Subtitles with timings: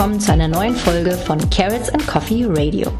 [0.00, 2.90] willkommen zu einer neuen Folge von Carrots and Coffee Radio.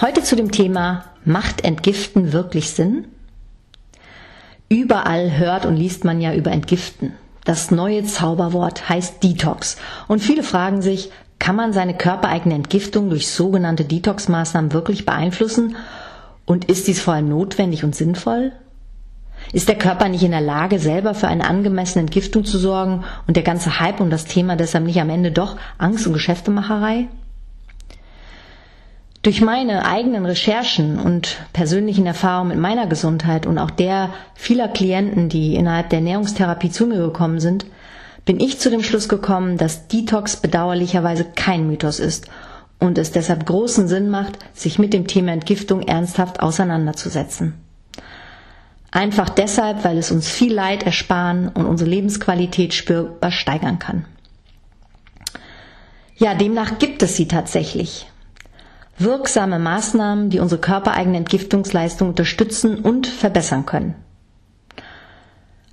[0.00, 3.08] Heute zu dem Thema Macht Entgiften wirklich Sinn?
[4.68, 7.14] Überall hört und liest man ja über Entgiften.
[7.44, 9.78] Das neue Zauberwort heißt Detox.
[10.06, 15.74] Und viele fragen sich, kann man seine körpereigene Entgiftung durch sogenannte Detox-Maßnahmen wirklich beeinflussen?
[16.44, 18.52] Und ist dies vor allem notwendig und sinnvoll?
[19.52, 23.36] Ist der Körper nicht in der Lage, selber für eine angemessene Entgiftung zu sorgen und
[23.36, 27.08] der ganze Hype um das Thema deshalb nicht am Ende doch Angst und Geschäftemacherei?
[29.22, 35.28] Durch meine eigenen Recherchen und persönlichen Erfahrungen mit meiner Gesundheit und auch der vieler Klienten,
[35.28, 37.66] die innerhalb der Ernährungstherapie zu mir gekommen sind,
[38.24, 42.28] bin ich zu dem Schluss gekommen, dass Detox bedauerlicherweise kein Mythos ist
[42.78, 47.54] und es deshalb großen Sinn macht, sich mit dem Thema Entgiftung ernsthaft auseinanderzusetzen.
[48.92, 54.04] Einfach deshalb, weil es uns viel Leid ersparen und unsere Lebensqualität spürbar steigern kann.
[56.16, 58.10] Ja, demnach gibt es sie tatsächlich.
[58.98, 63.94] Wirksame Maßnahmen, die unsere körpereigene Entgiftungsleistung unterstützen und verbessern können.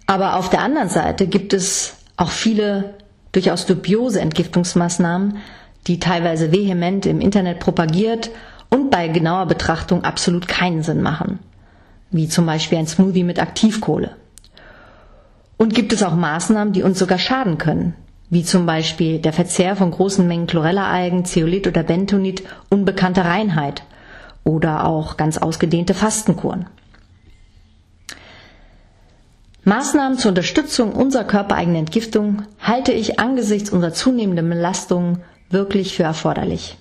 [0.06, 2.94] Aber auf der anderen Seite gibt es auch viele
[3.34, 5.40] durchaus dubiose Entgiftungsmaßnahmen,
[5.88, 8.30] die teilweise vehement im Internet propagiert
[8.70, 11.40] und bei genauer Betrachtung absolut keinen Sinn machen
[12.12, 14.16] wie zum Beispiel ein Smoothie mit Aktivkohle.
[15.58, 17.96] Und gibt es auch Maßnahmen, die uns sogar schaden können,
[18.30, 23.84] wie zum Beispiel der Verzehr von großen Mengen Chlorella-Algen, Zeolit oder Bentonit unbekannter Reinheit
[24.44, 26.68] oder auch ganz ausgedehnte Fastenkuren.
[29.64, 36.78] Maßnahmen zur Unterstützung unserer körpereigenen Entgiftung halte ich angesichts unserer zunehmenden Belastungen wirklich für erforderlich.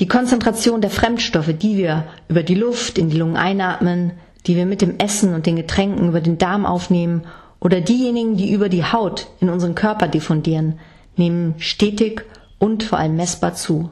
[0.00, 4.12] Die Konzentration der Fremdstoffe, die wir über die Luft in die Lungen einatmen,
[4.46, 7.22] die wir mit dem Essen und den Getränken über den Darm aufnehmen
[7.60, 10.78] oder diejenigen, die über die Haut in unseren Körper diffundieren,
[11.16, 12.24] nehmen stetig
[12.60, 13.90] und vor allem messbar zu.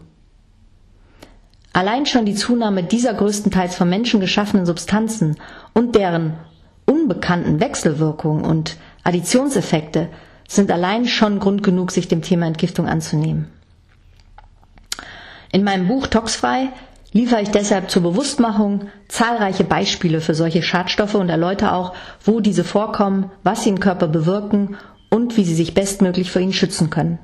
[1.72, 5.36] Allein schon die Zunahme dieser größtenteils von Menschen geschaffenen Substanzen
[5.74, 6.34] und deren
[6.86, 10.08] unbekannten Wechselwirkungen und Additionseffekte
[10.48, 13.48] sind allein schon Grund genug, sich dem Thema Entgiftung anzunehmen.
[15.52, 16.70] In meinem Buch Toxfrei
[17.12, 22.64] liefere ich deshalb zur Bewusstmachung zahlreiche Beispiele für solche Schadstoffe und erläutere auch, wo diese
[22.64, 24.76] vorkommen, was sie im Körper bewirken
[25.08, 27.18] und wie sie sich bestmöglich vor ihnen schützen können.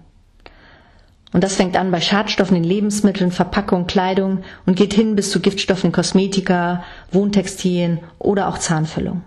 [1.33, 5.41] Und das fängt an bei Schadstoffen in Lebensmitteln, Verpackung, Kleidung und geht hin bis zu
[5.41, 9.23] Giftstoffen in Kosmetika, Wohntextilien oder auch Zahnfüllung.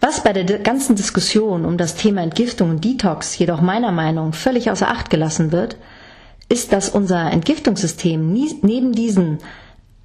[0.00, 4.70] Was bei der ganzen Diskussion um das Thema Entgiftung und Detox jedoch meiner Meinung völlig
[4.70, 5.76] außer Acht gelassen wird,
[6.52, 9.38] ist, dass unser Entgiftungssystem neben diesen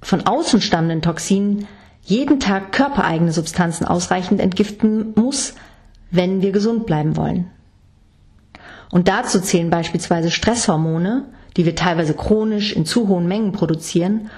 [0.00, 1.68] von außen stammenden Toxinen
[2.02, 5.54] jeden Tag körpereigene Substanzen ausreichend entgiften muss,
[6.10, 7.50] wenn wir gesund bleiben wollen.
[8.90, 11.26] Und dazu zählen beispielsweise Stresshormone,
[11.58, 14.30] die wir teilweise chronisch in zu hohen Mengen produzieren,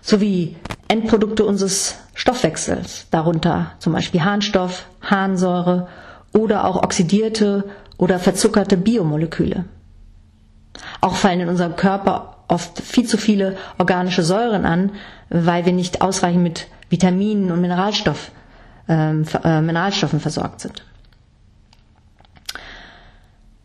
[0.00, 0.56] sowie
[0.88, 5.88] Endprodukte unseres Stoffwechsels, darunter zum Beispiel Harnstoff, Harnsäure
[6.32, 7.64] oder auch oxidierte
[7.98, 9.66] oder verzuckerte Biomoleküle.
[11.00, 14.92] Auch fallen in unserem Körper oft viel zu viele organische Säuren an,
[15.30, 18.30] weil wir nicht ausreichend mit Vitaminen und Mineralstoff,
[18.88, 20.84] ähm, äh, Mineralstoffen versorgt sind.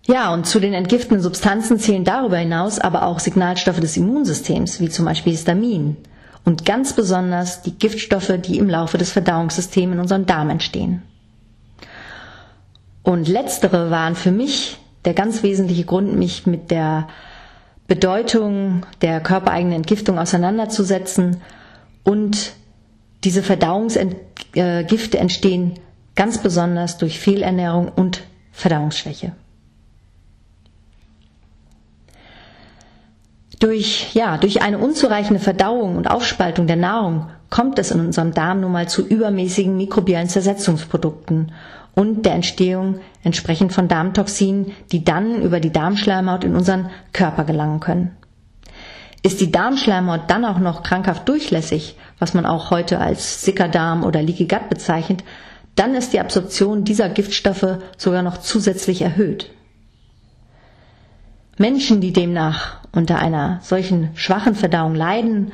[0.06, 4.88] Ja, und zu den entgiftenden Substanzen zählen darüber hinaus aber auch Signalstoffe des Immunsystems, wie
[4.88, 5.98] zum Beispiel Histamin.
[6.46, 11.02] Und ganz besonders die Giftstoffe, die im Laufe des Verdauungssystems in unserem Darm entstehen.
[13.04, 17.08] Und letztere waren für mich der ganz wesentliche Grund, mich mit der
[17.88, 21.38] Bedeutung der körpereigenen Entgiftung auseinanderzusetzen
[22.04, 22.52] und
[23.24, 25.80] diese Verdauungsgifte entstehen
[26.14, 29.32] ganz besonders durch Fehlernährung und Verdauungsschwäche.
[33.60, 38.60] Durch, ja, durch eine unzureichende Verdauung und Aufspaltung der Nahrung kommt es in unserem Darm
[38.60, 41.54] nun mal zu übermäßigen mikrobiellen Zersetzungsprodukten
[41.98, 47.80] und der Entstehung entsprechend von Darmtoxinen, die dann über die Darmschleimhaut in unseren Körper gelangen
[47.80, 48.16] können.
[49.24, 54.22] Ist die Darmschleimhaut dann auch noch krankhaft durchlässig, was man auch heute als Sickerdarm oder
[54.22, 55.24] Leaky Gut bezeichnet,
[55.74, 59.50] dann ist die Absorption dieser Giftstoffe sogar noch zusätzlich erhöht.
[61.58, 65.52] Menschen, die demnach unter einer solchen schwachen Verdauung leiden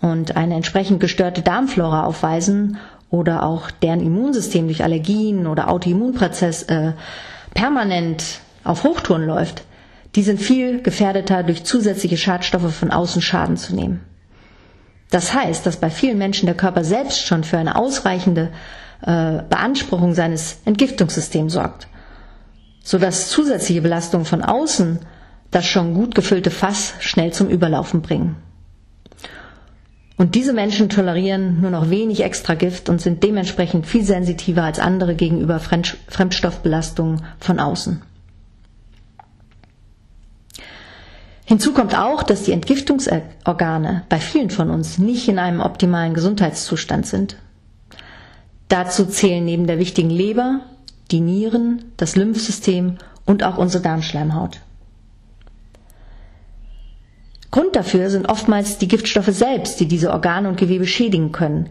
[0.00, 2.76] und eine entsprechend gestörte Darmflora aufweisen
[3.10, 6.92] oder auch deren Immunsystem durch Allergien oder Autoimmunprozess äh,
[7.54, 9.62] permanent auf Hochtouren läuft,
[10.14, 14.00] die sind viel gefährdeter, durch zusätzliche Schadstoffe von außen Schaden zu nehmen.
[15.10, 18.50] Das heißt, dass bei vielen Menschen der Körper selbst schon für eine ausreichende
[19.02, 21.86] äh, Beanspruchung seines Entgiftungssystems sorgt.
[22.86, 25.00] sodass zusätzliche Belastungen von außen
[25.50, 28.36] das schon gut gefüllte Fass schnell zum Überlaufen bringen.
[30.16, 35.14] Und diese Menschen tolerieren nur noch wenig Extragift und sind dementsprechend viel sensitiver als andere
[35.14, 38.00] gegenüber Fremdstoffbelastungen von außen.
[41.44, 47.06] Hinzu kommt auch, dass die Entgiftungsorgane bei vielen von uns nicht in einem optimalen Gesundheitszustand
[47.06, 47.36] sind.
[48.68, 50.62] Dazu zählen neben der wichtigen Leber
[51.12, 52.96] die Nieren, das Lymphsystem
[53.26, 54.60] und auch unsere Darmschleimhaut.
[57.50, 61.70] Grund dafür sind oftmals die Giftstoffe selbst, die diese Organe und Gewebe schädigen können,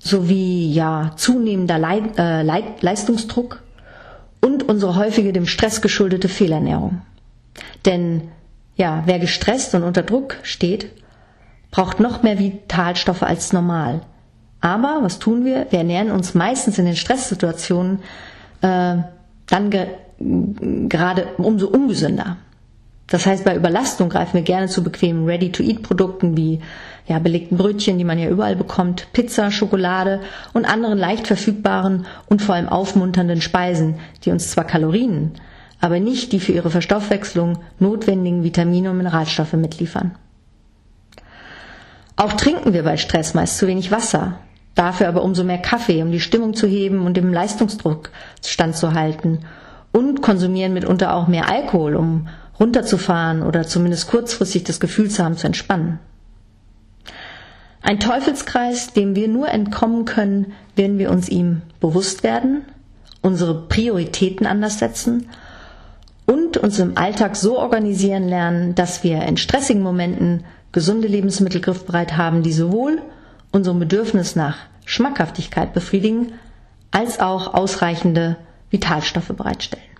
[0.00, 3.62] sowie ja zunehmender Leid, äh, Leistungsdruck
[4.40, 7.02] und unsere häufige dem Stress geschuldete Fehlernährung.
[7.86, 8.28] Denn
[8.76, 10.90] ja, wer gestresst und unter Druck steht,
[11.70, 14.02] braucht noch mehr Vitalstoffe als normal.
[14.60, 15.66] Aber was tun wir?
[15.70, 17.98] Wir ernähren uns meistens in den Stresssituationen
[18.60, 18.96] äh,
[19.46, 19.86] dann ge
[20.88, 22.36] gerade umso ungesünder.
[23.12, 26.60] Das heißt, bei Überlastung greifen wir gerne zu bequemen Ready-to-Eat-Produkten wie
[27.06, 30.20] ja, belegten Brötchen, die man ja überall bekommt, Pizza, Schokolade
[30.54, 35.32] und anderen leicht verfügbaren und vor allem aufmunternden Speisen, die uns zwar Kalorien,
[35.78, 40.12] aber nicht die für ihre Verstoffwechslung notwendigen Vitamine und Mineralstoffe mitliefern.
[42.16, 44.38] Auch trinken wir bei Stress meist zu wenig Wasser,
[44.74, 48.08] dafür aber umso mehr Kaffee, um die Stimmung zu heben und dem Leistungsdruck
[48.42, 49.40] standzuhalten
[49.92, 55.36] und konsumieren mitunter auch mehr Alkohol, um runterzufahren oder zumindest kurzfristig das Gefühl zu haben,
[55.36, 55.98] zu entspannen.
[57.82, 62.64] Ein Teufelskreis, dem wir nur entkommen können, wenn wir uns ihm bewusst werden,
[63.22, 65.28] unsere Prioritäten anders setzen
[66.26, 72.16] und uns im Alltag so organisieren lernen, dass wir in stressigen Momenten gesunde Lebensmittel griffbereit
[72.16, 73.02] haben, die sowohl
[73.50, 76.32] unserem Bedürfnis nach Schmackhaftigkeit befriedigen,
[76.90, 78.36] als auch ausreichende
[78.70, 79.91] Vitalstoffe bereitstellen.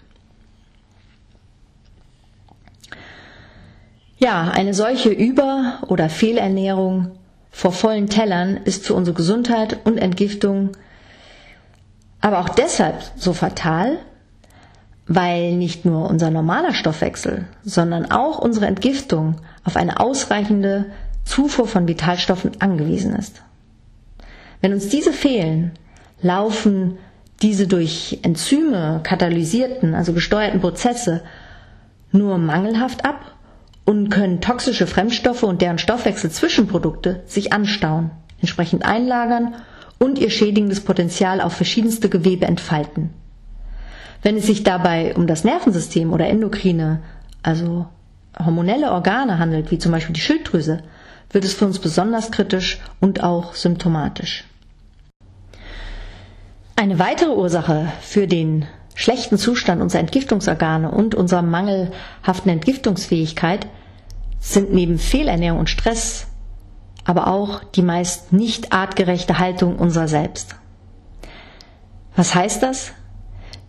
[4.23, 7.11] Ja, eine solche Über- oder Fehlernährung
[7.51, 10.77] vor vollen Tellern ist für unsere Gesundheit und Entgiftung
[12.21, 13.99] aber auch deshalb so fatal,
[15.09, 20.85] weil nicht nur unser normaler Stoffwechsel, sondern auch unsere Entgiftung auf eine ausreichende
[21.25, 23.43] Zufuhr von Vitalstoffen angewiesen ist.
[24.61, 25.73] Wenn uns diese fehlen,
[26.21, 26.97] laufen
[27.43, 31.25] diese durch Enzyme katalysierten, also gesteuerten Prozesse
[32.13, 33.32] nur mangelhaft ab
[33.85, 39.55] und können toxische Fremdstoffe und deren Stoffwechselzwischenprodukte sich anstauen, entsprechend einlagern
[39.99, 43.11] und ihr schädigendes Potenzial auf verschiedenste Gewebe entfalten.
[44.23, 47.03] Wenn es sich dabei um das Nervensystem oder endokrine,
[47.43, 47.87] also
[48.39, 50.83] hormonelle Organe handelt, wie zum Beispiel die Schilddrüse,
[51.31, 54.45] wird es für uns besonders kritisch und auch symptomatisch.
[56.77, 63.67] Eine weitere Ursache für den schlechten Zustand unserer Entgiftungsorgane und unserer mangelhaften Entgiftungsfähigkeit
[64.41, 66.27] sind neben Fehlernährung und Stress
[67.05, 70.55] aber auch die meist nicht artgerechte Haltung unserer selbst.
[72.15, 72.93] Was heißt das?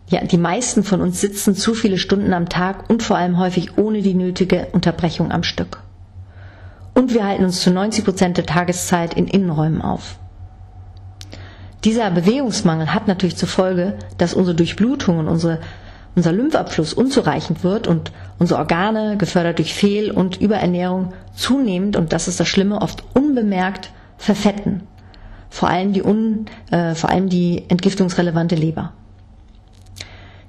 [0.08, 3.78] Ja, die meisten von uns sitzen zu viele Stunden am Tag und vor allem häufig
[3.78, 5.82] ohne die nötige Unterbrechung am Stück.
[6.94, 10.20] Und wir halten uns zu 90 Prozent der Tageszeit in Innenräumen auf.
[11.84, 15.60] Dieser Bewegungsmangel hat natürlich zur Folge, dass unsere Durchblutung und unsere,
[16.16, 22.28] unser Lymphabfluss unzureichend wird und unsere Organe, gefördert durch Fehl- und Überernährung, zunehmend, und das
[22.28, 24.84] ist das Schlimme, oft unbemerkt verfetten.
[25.50, 28.94] Vor allem die, un, äh, vor allem die entgiftungsrelevante Leber.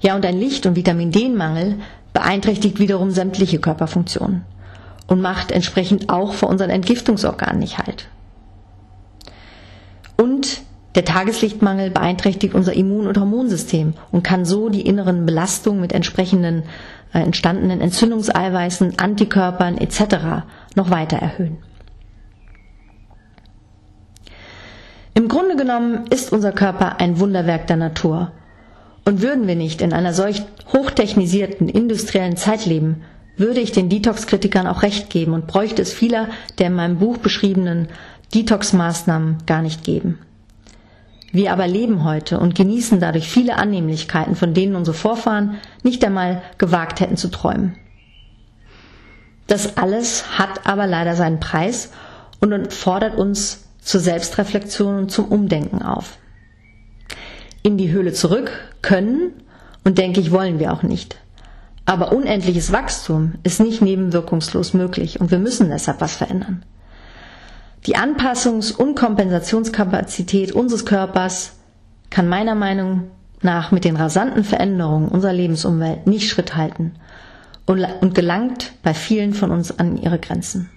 [0.01, 1.77] Ja, und ein Licht- und Vitamin D-Mangel
[2.13, 4.45] beeinträchtigt wiederum sämtliche Körperfunktionen
[5.09, 8.09] und macht entsprechend auch vor unseren Entgiftungsorganen nicht halt.
[10.17, 10.64] Und
[10.95, 16.65] der Tageslichtmangel beeinträchtigt unser Immun- und Hormonsystem und kann so die inneren Belastungen mit entsprechenden
[17.13, 20.45] äh, entstandenen Entzündungseiweißen, Antikörpern etc.
[20.75, 21.59] noch weiter erhöhen.
[25.15, 28.33] Im Grunde genommen ist unser Körper ein Wunderwerk der Natur.
[29.05, 33.03] Und würden wir nicht in einer solch hochtechnisierten industriellen Zeit leben,
[33.37, 37.19] würde ich den Detox-Kritikern auch recht geben und bräuchte es vieler der in meinem Buch
[37.19, 37.89] beschriebenen
[38.33, 40.19] Detox-Maßnahmen gar nicht geben.
[41.35, 46.43] Wir aber leben heute und genießen dadurch viele Annehmlichkeiten, von denen unsere Vorfahren nicht einmal
[46.59, 47.75] gewagt hätten zu träumen.
[49.49, 51.91] Das alles hat aber leider seinen Preis
[52.39, 56.19] und fordert uns zur Selbstreflexion und zum Umdenken auf.
[57.65, 59.33] In die Höhle zurück können
[59.83, 61.17] und denke ich wollen wir auch nicht.
[61.85, 66.65] Aber unendliches Wachstum ist nicht nebenwirkungslos möglich und wir müssen deshalb was verändern.
[67.87, 71.53] Die Anpassungs- und Kompensationskapazität unseres Körpers
[72.09, 73.11] kann meiner Meinung
[73.43, 76.95] nach mit den rasanten Veränderungen unserer Lebensumwelt nicht Schritt halten
[77.67, 80.71] und gelangt bei vielen von uns an ihre Grenzen.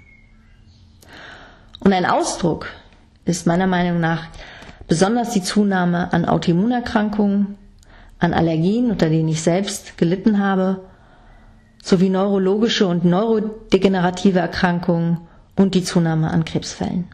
[1.80, 2.68] Und ein Ausdruck
[3.24, 4.28] ist meiner Meinung nach
[4.88, 7.58] besonders die Zunahme an Autoimmunerkrankungen,
[8.20, 10.82] an Allergien, unter denen ich selbst gelitten habe,
[11.82, 15.27] sowie neurologische und neurodegenerative Erkrankungen
[15.58, 17.06] und die Zunahme an Krebsfällen.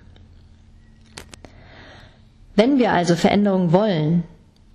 [2.56, 4.24] Wenn wir also Veränderungen wollen,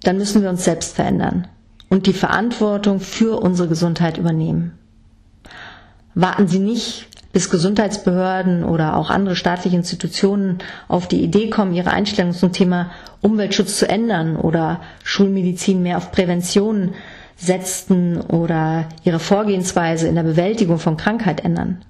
[0.03, 1.47] dann müssen wir uns selbst verändern
[1.89, 4.73] und die Verantwortung für unsere Gesundheit übernehmen.
[6.15, 10.59] Warten Sie nicht, bis Gesundheitsbehörden oder auch andere staatliche Institutionen
[10.89, 16.11] auf die Idee kommen, ihre Einstellung zum Thema Umweltschutz zu ändern oder Schulmedizin mehr auf
[16.11, 16.95] Prävention
[17.37, 21.83] setzten oder ihre Vorgehensweise in der Bewältigung von Krankheit ändern.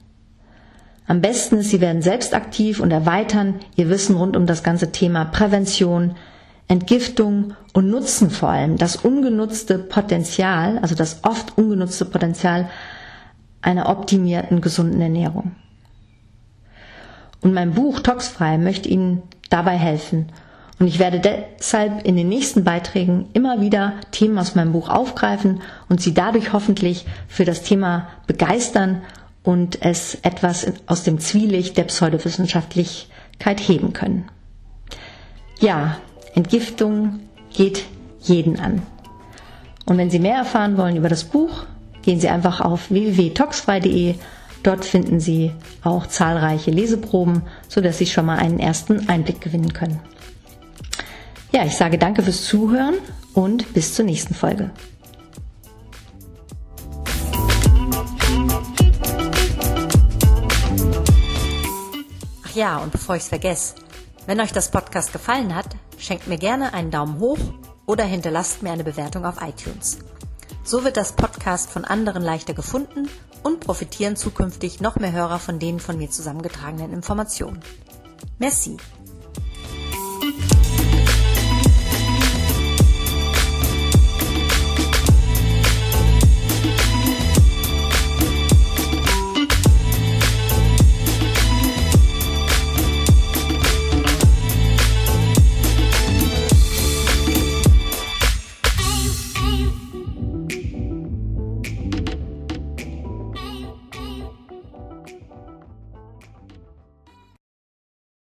[1.09, 4.93] Am besten ist, Sie werden selbst aktiv und erweitern Ihr Wissen rund um das ganze
[4.93, 6.15] Thema Prävention,
[6.69, 12.69] Entgiftung und nutzen vor allem das ungenutzte Potenzial, also das oft ungenutzte Potenzial
[13.63, 15.53] einer optimierten, gesunden Ernährung.
[17.41, 20.27] Und mein Buch Toxfrei möchte Ihnen dabei helfen.
[20.79, 25.63] Und ich werde deshalb in den nächsten Beiträgen immer wieder Themen aus meinem Buch aufgreifen
[25.89, 29.01] und Sie dadurch hoffentlich für das Thema begeistern
[29.43, 34.29] und es etwas aus dem Zwielicht der Pseudowissenschaftlichkeit heben können.
[35.61, 35.99] Ja,
[36.35, 37.21] Entgiftung
[37.53, 37.85] geht
[38.21, 38.83] jeden an.
[39.87, 41.65] Und wenn Sie mehr erfahren wollen über das Buch,
[42.03, 44.15] gehen Sie einfach auf www.toxfrei.de.
[44.63, 45.53] Dort finden Sie
[45.83, 50.01] auch zahlreiche Leseproben, sodass Sie schon mal einen ersten Einblick gewinnen können.
[51.53, 52.95] Ja, ich sage danke fürs Zuhören
[53.33, 54.71] und bis zur nächsten Folge.
[62.59, 63.77] Ja, und bevor ich es vergesse,
[64.27, 67.39] wenn euch das Podcast gefallen hat, schenkt mir gerne einen Daumen hoch
[67.87, 69.99] oder hinterlasst mir eine Bewertung auf iTunes.
[70.65, 73.09] So wird das Podcast von anderen leichter gefunden
[73.45, 77.61] und profitieren zukünftig noch mehr Hörer von den von mir zusammengetragenen Informationen.
[78.41, 78.77] Merci.